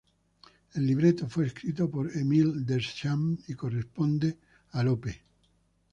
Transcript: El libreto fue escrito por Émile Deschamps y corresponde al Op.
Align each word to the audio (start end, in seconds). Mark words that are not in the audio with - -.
El 0.73 0.87
libreto 0.87 1.29
fue 1.29 1.45
escrito 1.45 1.87
por 1.87 2.09
Émile 2.17 2.53
Deschamps 2.61 3.47
y 3.47 3.53
corresponde 3.53 4.35
al 4.71 4.87
Op. 4.87 5.05